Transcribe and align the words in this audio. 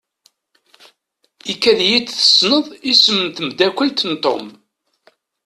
Ikad-iyi-d 1.51 2.07
tessneḍ 2.09 2.65
isem 2.91 3.17
n 3.25 3.27
temdakelt 3.35 3.99
n 4.11 4.13
Tom. 4.23 4.45